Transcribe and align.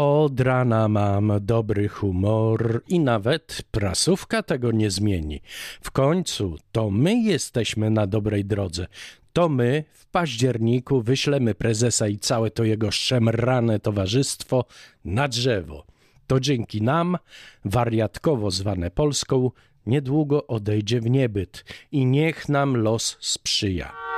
Od 0.00 0.40
rana 0.40 0.88
mam 0.88 1.32
dobry 1.40 1.88
humor 1.88 2.82
i 2.88 3.00
nawet 3.00 3.62
prasówka 3.70 4.42
tego 4.42 4.72
nie 4.72 4.90
zmieni. 4.90 5.40
W 5.80 5.90
końcu 5.90 6.56
to 6.72 6.90
my 6.90 7.14
jesteśmy 7.14 7.90
na 7.90 8.06
dobrej 8.06 8.44
drodze. 8.44 8.86
To 9.32 9.48
my 9.48 9.84
w 9.92 10.06
październiku 10.06 11.02
wyślemy 11.02 11.54
prezesa 11.54 12.08
i 12.08 12.18
całe 12.18 12.50
to 12.50 12.64
jego 12.64 12.90
szemrane 12.90 13.80
towarzystwo 13.80 14.64
na 15.04 15.28
drzewo. 15.28 15.86
To 16.26 16.40
dzięki 16.40 16.82
nam, 16.82 17.18
wariatkowo 17.64 18.50
zwane 18.50 18.90
Polską, 18.90 19.50
niedługo 19.86 20.46
odejdzie 20.46 21.00
w 21.00 21.10
niebyt 21.10 21.64
i 21.92 22.06
niech 22.06 22.48
nam 22.48 22.76
los 22.76 23.16
sprzyja. 23.20 24.17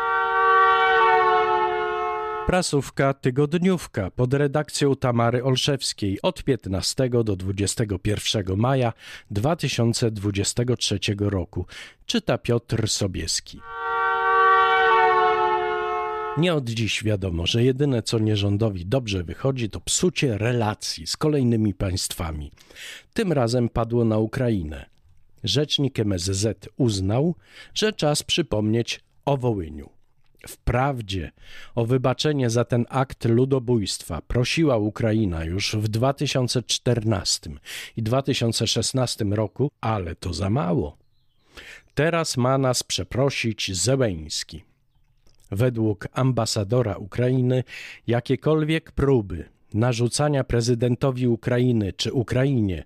Prasówka 2.50 3.14
Tygodniówka 3.14 4.10
pod 4.10 4.34
redakcją 4.34 4.96
Tamary 4.96 5.44
Olszewskiej 5.44 6.18
od 6.22 6.44
15 6.44 7.10
do 7.24 7.36
21 7.36 8.56
maja 8.56 8.92
2023 9.30 10.98
roku. 11.18 11.66
Czyta 12.06 12.38
Piotr 12.38 12.88
Sobieski. 12.88 13.60
Nie 16.38 16.54
od 16.54 16.70
dziś 16.70 17.04
wiadomo, 17.04 17.46
że 17.46 17.64
jedyne 17.64 18.02
co 18.02 18.18
nierządowi 18.18 18.86
dobrze 18.86 19.24
wychodzi, 19.24 19.70
to 19.70 19.80
psucie 19.80 20.38
relacji 20.38 21.06
z 21.06 21.16
kolejnymi 21.16 21.74
państwami. 21.74 22.50
Tym 23.12 23.32
razem 23.32 23.68
padło 23.68 24.04
na 24.04 24.18
Ukrainę. 24.18 24.86
Rzecznik 25.44 25.98
MSZ 25.98 26.68
uznał, 26.76 27.34
że 27.74 27.92
czas 27.92 28.22
przypomnieć 28.22 29.00
o 29.24 29.36
Wołyniu. 29.36 29.99
Wprawdzie 30.48 31.30
o 31.74 31.86
wybaczenie 31.86 32.50
za 32.50 32.64
ten 32.64 32.86
akt 32.88 33.24
ludobójstwa 33.24 34.22
prosiła 34.22 34.76
Ukraina 34.76 35.44
już 35.44 35.76
w 35.76 35.88
2014 35.88 37.50
i 37.96 38.02
2016 38.02 39.24
roku, 39.24 39.70
ale 39.80 40.14
to 40.14 40.34
za 40.34 40.50
mało. 40.50 40.96
Teraz 41.94 42.36
ma 42.36 42.58
nas 42.58 42.82
przeprosić 42.82 43.76
Zełeński. 43.76 44.64
Według 45.50 46.08
ambasadora 46.12 46.96
Ukrainy 46.96 47.64
jakiekolwiek 48.06 48.92
próby 48.92 49.48
narzucania 49.74 50.44
prezydentowi 50.44 51.28
Ukrainy 51.28 51.92
czy 51.92 52.12
Ukrainie, 52.12 52.84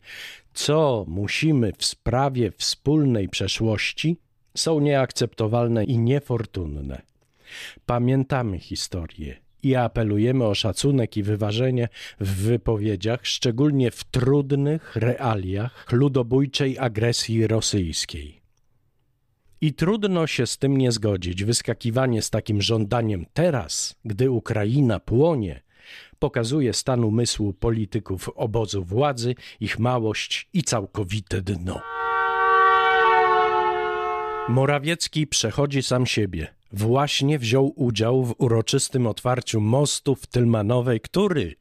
co 0.54 1.04
musimy 1.08 1.72
w 1.78 1.84
sprawie 1.84 2.50
wspólnej 2.50 3.28
przeszłości, 3.28 4.16
są 4.56 4.80
nieakceptowalne 4.80 5.84
i 5.84 5.98
niefortunne. 5.98 7.02
Pamiętamy 7.86 8.58
historię 8.58 9.36
i 9.62 9.74
apelujemy 9.74 10.44
o 10.44 10.54
szacunek 10.54 11.16
i 11.16 11.22
wyważenie 11.22 11.88
w 12.20 12.42
wypowiedziach, 12.42 13.20
szczególnie 13.22 13.90
w 13.90 14.04
trudnych 14.04 14.96
realiach 14.96 15.92
ludobójczej 15.92 16.78
agresji 16.78 17.46
rosyjskiej. 17.46 18.44
I 19.60 19.72
trudno 19.74 20.26
się 20.26 20.46
z 20.46 20.58
tym 20.58 20.76
nie 20.76 20.92
zgodzić. 20.92 21.44
Wyskakiwanie 21.44 22.22
z 22.22 22.30
takim 22.30 22.62
żądaniem 22.62 23.26
teraz, 23.32 23.94
gdy 24.04 24.30
Ukraina 24.30 25.00
płonie, 25.00 25.62
pokazuje 26.18 26.72
stan 26.72 27.04
umysłu 27.04 27.52
polityków 27.52 28.28
obozu 28.34 28.84
władzy, 28.84 29.34
ich 29.60 29.78
małość 29.78 30.48
i 30.52 30.62
całkowite 30.62 31.42
dno. 31.42 31.80
Morawiecki 34.48 35.26
przechodzi 35.26 35.82
sam 35.82 36.06
siebie. 36.06 36.54
Właśnie 36.76 37.38
wziął 37.38 37.72
udział 37.76 38.24
w 38.24 38.34
uroczystym 38.38 39.06
otwarciu 39.06 39.60
mostu 39.60 40.14
w 40.14 40.26
Tylmanowej, 40.26 41.00
który 41.00 41.54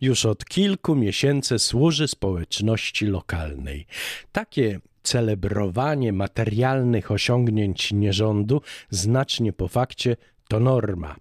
już 0.00 0.26
od 0.26 0.44
kilku 0.44 0.94
miesięcy 0.94 1.58
służy 1.58 2.08
społeczności 2.08 3.06
lokalnej. 3.06 3.86
Takie 4.32 4.80
celebrowanie 5.02 6.12
materialnych 6.12 7.10
osiągnięć 7.10 7.92
nierządu 7.92 8.60
znacznie 8.90 9.52
po 9.52 9.68
fakcie 9.68 10.16
to 10.48 10.60
norma. 10.60 11.16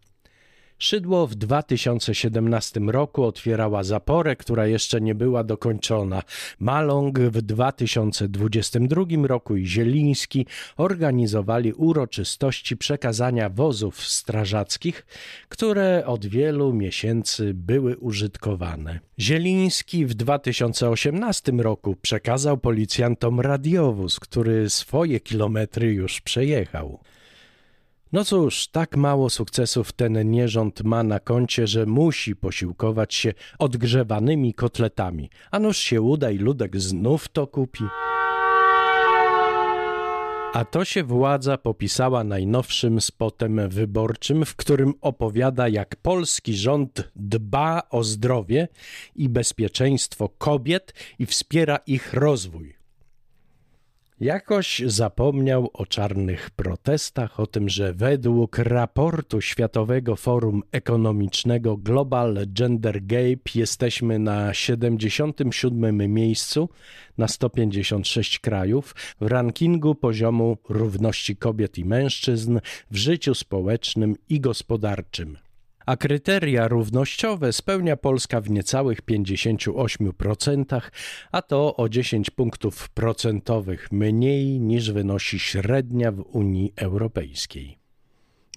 Szydło 0.84 1.28
w 1.28 1.36
2017 1.36 2.80
roku 2.80 3.24
otwierała 3.24 3.84
zaporę, 3.84 4.36
która 4.36 4.68
jeszcze 4.68 5.02
nie 5.02 5.16
była 5.16 5.44
dokończona. 5.44 6.24
Maląg 6.60 7.20
w 7.20 7.42
2022 7.42 9.06
roku 9.24 9.56
i 9.56 9.66
Zieliński 9.66 10.46
organizowali 10.78 11.74
uroczystości 11.74 12.78
przekazania 12.78 13.50
wozów 13.50 14.08
strażackich, 14.08 15.06
które 15.50 16.04
od 16.06 16.26
wielu 16.26 16.74
miesięcy 16.74 17.54
były 17.54 17.98
użytkowane. 17.98 19.00
Zieliński 19.20 20.06
w 20.06 20.14
2018 20.14 21.52
roku 21.52 21.96
przekazał 22.02 22.58
policjantom 22.58 23.40
radiowóz, 23.40 24.20
który 24.20 24.70
swoje 24.70 25.20
kilometry 25.20 25.94
już 25.94 26.22
przejechał. 26.22 27.00
No 28.14 28.26
cóż, 28.26 28.68
tak 28.68 28.98
mało 28.98 29.30
sukcesów 29.30 29.92
ten 29.92 30.32
nierząd 30.32 30.84
ma 30.84 31.04
na 31.04 31.20
koncie, 31.20 31.68
że 31.68 31.86
musi 31.86 32.36
posiłkować 32.36 33.14
się 33.14 33.34
odgrzewanymi 33.60 34.54
kotletami. 34.54 35.30
A 35.52 35.60
nuż 35.60 35.78
się 35.78 36.02
uda 36.02 36.32
i 36.32 36.38
ludek 36.38 36.82
znów 36.82 37.28
to 37.28 37.48
kupi. 37.48 37.84
A 40.54 40.66
to 40.72 40.86
się 40.86 41.04
władza 41.04 41.58
popisała 41.58 42.24
najnowszym 42.24 43.02
spotem 43.02 43.70
wyborczym, 43.70 44.46
w 44.46 44.56
którym 44.56 44.94
opowiada, 45.02 45.68
jak 45.68 45.96
polski 45.96 46.56
rząd 46.56 47.12
dba 47.16 47.82
o 47.90 48.04
zdrowie 48.04 48.68
i 49.16 49.30
bezpieczeństwo 49.30 50.30
kobiet 50.30 50.94
i 51.20 51.26
wspiera 51.26 51.78
ich 51.88 52.14
rozwój. 52.14 52.83
Jakoś 54.20 54.82
zapomniał 54.86 55.70
o 55.74 55.86
czarnych 55.86 56.50
protestach, 56.50 57.40
o 57.40 57.48
tym, 57.48 57.70
że 57.70 57.94
według 57.94 58.58
raportu 58.58 59.42
Światowego 59.42 60.16
Forum 60.16 60.64
Ekonomicznego 60.72 61.78
Global 61.78 62.38
Gender 62.48 63.06
Gap 63.06 63.56
jesteśmy 63.56 64.20
na 64.20 64.54
77 64.54 66.14
miejscu 66.14 66.70
na 67.18 67.28
156 67.28 68.40
krajów 68.40 68.96
w 69.22 69.26
rankingu 69.28 69.96
poziomu 69.96 70.58
równości 70.70 71.36
kobiet 71.36 71.78
i 71.78 71.86
mężczyzn 71.86 72.60
w 72.92 72.96
życiu 72.96 73.36
społecznym 73.36 74.16
i 74.30 74.40
gospodarczym 74.40 75.38
a 75.86 75.98
kryteria 75.98 76.68
równościowe 76.68 77.54
spełnia 77.54 77.98
Polska 77.98 78.42
w 78.42 78.50
niecałych 78.50 79.02
58%, 79.02 80.82
a 81.32 81.42
to 81.42 81.76
o 81.76 81.90
10 81.90 82.30
punktów 82.30 82.90
procentowych 82.90 83.92
mniej 83.92 84.60
niż 84.60 84.92
wynosi 84.92 85.40
średnia 85.40 86.12
w 86.12 86.20
Unii 86.20 86.74
Europejskiej. 86.76 87.78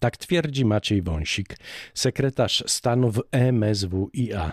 Tak 0.00 0.16
twierdzi 0.16 0.64
Maciej 0.64 1.02
Wąsik, 1.02 1.56
sekretarz 1.94 2.64
stanu 2.66 3.10
w 3.10 3.22
MSWiA. 3.32 4.52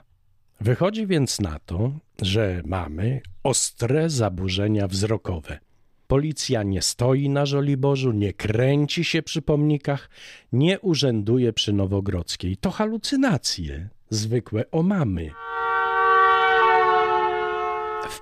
Wychodzi 0.62 1.08
więc 1.08 1.40
na 1.40 1.60
to, 1.66 1.92
że 2.22 2.62
mamy 2.66 3.22
ostre 3.44 4.10
zaburzenia 4.10 4.88
wzrokowe. 4.88 5.60
Policja 6.08 6.64
nie 6.64 6.82
stoi 6.82 7.30
na 7.30 7.46
Żoliborzu, 7.46 8.12
nie 8.12 8.34
kręci 8.34 9.04
się 9.04 9.22
przy 9.22 9.42
pomnikach, 9.42 10.10
nie 10.52 10.80
urzęduje 10.80 11.54
przy 11.54 11.74
Nowogrodzkiej. 11.74 12.58
To 12.58 12.72
halucynacje, 12.72 13.90
zwykłe 14.10 14.72
omamy. 14.72 15.32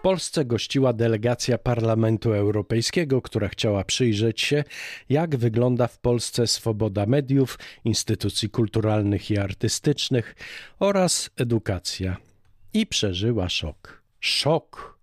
Polsce 0.06 0.46
gościła 0.46 0.94
delegacja 0.94 1.58
Parlamentu 1.58 2.34
Europejskiego, 2.34 3.22
która 3.22 3.48
chciała 3.48 3.84
przyjrzeć 3.84 4.42
się, 4.42 4.64
jak 5.10 5.36
wygląda 5.36 5.88
w 5.88 6.00
Polsce 6.00 6.48
swoboda 6.48 7.06
mediów, 7.06 7.60
instytucji 7.86 8.50
kulturalnych 8.50 9.32
i 9.32 9.38
artystycznych 9.38 10.36
oraz 10.80 11.30
edukacja. 11.38 12.18
I 12.74 12.88
przeżyła 12.88 13.50
szok. 13.50 14.02
Szok! 14.20 15.00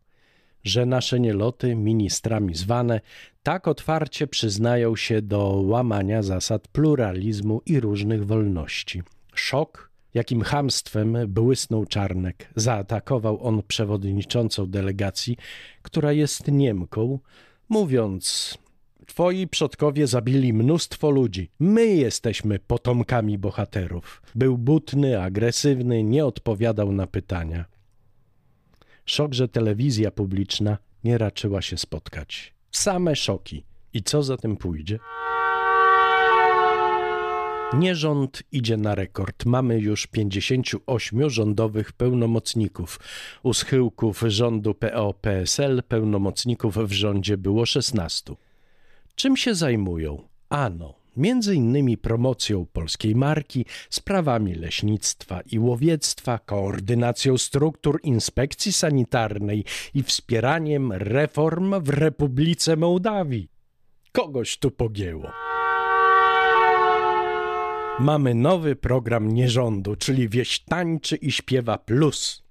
że 0.65 0.87
nasze 0.87 1.21
nieloty, 1.21 1.75
ministrami 1.75 2.55
zwane, 2.55 3.01
tak 3.43 3.69
otwarcie 3.69 4.27
przyznają 4.27 4.97
się 4.97 5.23
do 5.23 5.63
łamania 5.65 6.23
zasad 6.23 6.69
pluralizmu 6.69 7.63
i 7.67 7.81
różnych 7.81 8.27
wolności. 8.27 9.03
Szok, 9.35 9.92
jakim 10.15 10.43
hamstwem 10.43 11.17
błysnął 11.29 11.87
Czarnek. 11.87 12.51
Zaatakował 12.57 13.47
on 13.47 13.63
przewodniczącą 13.69 14.67
delegacji, 14.67 15.37
która 15.83 16.13
jest 16.13 16.49
Niemką, 16.49 17.19
mówiąc: 17.69 18.59
Twoi 19.07 19.49
przodkowie 19.49 20.07
zabili 20.07 20.53
mnóstwo 20.53 21.11
ludzi. 21.11 21.51
My 21.61 21.87
jesteśmy 21.87 22.59
potomkami 22.59 23.39
bohaterów. 23.39 24.23
Był 24.35 24.59
butny, 24.59 25.23
agresywny, 25.23 26.03
nie 26.03 26.27
odpowiadał 26.27 26.93
na 26.93 27.07
pytania. 27.07 27.65
Szok, 29.05 29.35
że 29.35 29.49
telewizja 29.49 30.11
publiczna 30.11 30.79
nie 31.05 31.19
raczyła 31.19 31.63
się 31.63 31.79
spotkać. 31.79 32.55
Same 32.71 33.17
szoki. 33.17 33.65
I 33.95 34.03
co 34.03 34.23
za 34.23 34.37
tym 34.37 34.57
pójdzie? 34.57 34.99
Nierząd 37.79 38.43
idzie 38.53 38.77
na 38.77 38.95
rekord. 38.95 39.45
Mamy 39.45 39.79
już 39.79 40.07
58 40.07 41.31
rządowych 41.31 41.93
pełnomocników. 41.93 43.01
U 43.43 43.55
schyłków 43.55 44.23
rządu 44.27 44.75
PO-PSL 44.75 45.83
pełnomocników 45.89 46.77
w 46.77 46.93
rządzie 46.93 47.37
było 47.37 47.67
16. 47.67 48.35
Czym 49.15 49.37
się 49.37 49.55
zajmują? 49.55 50.29
Ano, 50.49 50.95
między 51.17 51.55
innymi 51.55 51.99
promocją 51.99 52.67
polskiej 52.73 53.17
marki, 53.17 53.65
sprawami 53.91 54.55
leśnictwa 54.55 55.41
i 55.41 55.59
łowiectwa, 55.59 56.39
koordynacją 56.39 57.39
struktur 57.39 58.01
inspekcji 58.03 58.73
sanitarnej 58.73 59.65
i 59.95 60.03
wspieraniem 60.03 60.93
reform 60.93 61.83
w 61.83 61.89
Republice 61.89 62.77
Mołdawii. 62.77 63.49
Kogoś 64.13 64.57
tu 64.59 64.71
pogięło. 64.71 65.31
Mamy 68.01 68.35
nowy 68.35 68.77
program 68.77 69.33
nierządu, 69.33 69.97
czyli 69.97 70.29
Wieś 70.29 70.61
Tańczy 70.61 71.17
i 71.17 71.33
Śpiewa 71.33 71.79
Plus. 71.79 72.43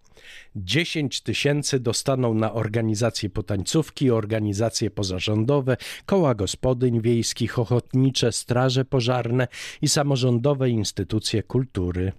10 0.55 1.21
tysięcy 1.21 1.79
dostaną 1.79 2.33
na 2.33 2.53
organizacje 2.53 3.29
potańcówki, 3.29 4.11
organizacje 4.11 4.91
pozarządowe, 4.91 5.77
koła 6.05 6.35
gospodyń 6.35 7.01
wiejskich, 7.01 7.59
ochotnicze, 7.59 8.31
straże 8.31 8.85
pożarne 8.85 9.47
i 9.81 9.89
samorządowe 9.89 10.69
instytucje 10.69 11.43
kultury. 11.43 12.11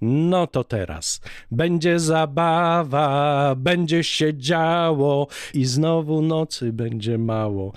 No 0.00 0.46
to 0.46 0.64
teraz 0.64 1.20
będzie 1.50 2.00
zabawa, 2.00 3.54
będzie 3.56 4.04
się 4.04 4.34
działo 4.34 5.26
i 5.54 5.64
znowu 5.64 6.22
nocy 6.22 6.72
będzie 6.72 7.18
mało. 7.18 7.72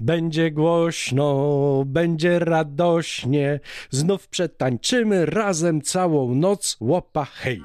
Będzie 0.00 0.50
głośno, 0.50 1.82
będzie 1.86 2.38
radośnie, 2.38 3.60
znów 3.90 4.28
przetańczymy 4.28 5.26
razem 5.26 5.82
całą 5.82 6.34
noc 6.34 6.76
łopa 6.80 7.24
hej. 7.24 7.62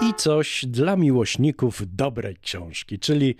I 0.00 0.14
coś 0.14 0.64
dla 0.68 0.96
miłośników 0.96 1.82
dobrej 1.96 2.36
książki, 2.36 2.98
czyli 2.98 3.34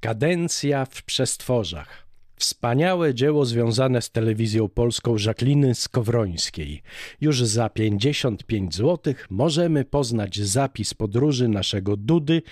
Kadencja 0.00 0.84
w 0.84 1.02
przestworzach. 1.02 2.05
Wspaniałe 2.36 3.14
dzieło 3.14 3.44
związane 3.44 4.02
z 4.02 4.10
telewizją 4.10 4.68
polską 4.68 5.18
Żakliny 5.18 5.74
Skowrońskiej. 5.74 6.82
Już 7.20 7.44
za 7.44 7.68
55 7.68 8.74
zł 8.74 9.14
możemy 9.30 9.84
poznać 9.84 10.40
zapis 10.40 10.94
podróży 10.94 11.48
naszego 11.48 11.96
Dudy, 11.96 12.42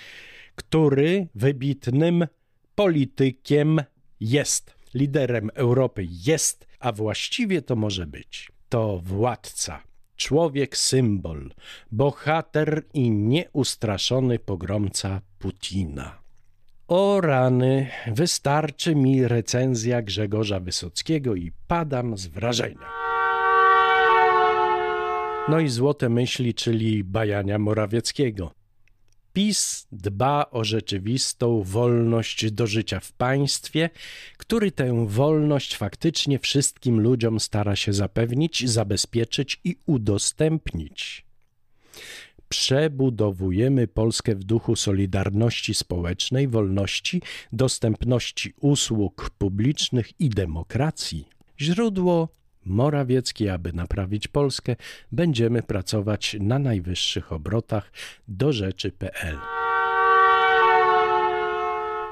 który 0.54 1.28
wybitnym 1.34 2.26
politykiem 2.74 3.80
jest. 4.20 4.74
Liderem 4.94 5.50
Europy 5.54 6.06
jest, 6.10 6.66
a 6.80 6.92
właściwie 6.92 7.62
to 7.62 7.76
może 7.76 8.06
być. 8.06 8.52
To 8.68 9.00
władca 9.04 9.82
człowiek 10.16 10.76
symbol, 10.76 11.50
bohater 11.92 12.82
i 12.94 13.10
nieustraszony 13.10 14.38
pogromca 14.38 15.20
Putina. 15.38 16.23
O 16.88 17.20
rany, 17.20 17.90
wystarczy 18.06 18.94
mi 18.94 19.28
recenzja 19.28 20.02
Grzegorza 20.02 20.60
Wysockiego 20.60 21.34
i 21.34 21.52
padam 21.66 22.18
z 22.18 22.26
wrażenia. 22.26 22.88
No 25.48 25.60
i 25.60 25.68
złote 25.68 26.08
myśli, 26.08 26.54
czyli 26.54 27.04
bajania 27.04 27.58
Morawieckiego. 27.58 28.50
PiS 29.32 29.86
dba 29.92 30.46
o 30.50 30.64
rzeczywistą 30.64 31.62
wolność 31.62 32.50
do 32.50 32.66
życia 32.66 33.00
w 33.00 33.12
państwie, 33.12 33.90
który 34.36 34.72
tę 34.72 35.06
wolność 35.08 35.76
faktycznie 35.76 36.38
wszystkim 36.38 37.00
ludziom 37.00 37.40
stara 37.40 37.76
się 37.76 37.92
zapewnić, 37.92 38.70
zabezpieczyć 38.70 39.60
i 39.64 39.76
udostępnić. 39.86 41.23
Przebudowujemy 42.54 43.88
Polskę 43.88 44.34
w 44.34 44.44
duchu 44.44 44.76
solidarności 44.76 45.74
społecznej, 45.74 46.48
wolności, 46.48 47.22
dostępności 47.52 48.52
usług 48.60 49.30
publicznych 49.38 50.20
i 50.20 50.30
demokracji. 50.30 51.28
Źródło 51.60 52.28
Morawiecki, 52.64 53.48
aby 53.48 53.72
naprawić 53.72 54.28
Polskę, 54.28 54.76
będziemy 55.12 55.62
pracować 55.62 56.36
na 56.40 56.58
najwyższych 56.58 57.32
obrotach 57.32 57.92
do 58.28 58.52
rzeczy.pl. 58.52 59.38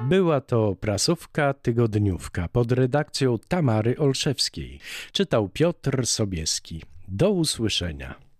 Była 0.03 0.41
to 0.41 0.77
prasówka 0.81 1.55
tygodniówka 1.55 2.49
pod 2.49 2.73
redakcją 2.73 3.39
Tamary 3.49 3.99
Olszewskiej. 3.99 4.81
Czytał 5.13 5.49
Piotr 5.49 6.07
Sobieski. 6.07 6.83
Do 7.09 7.31
usłyszenia. 7.31 8.32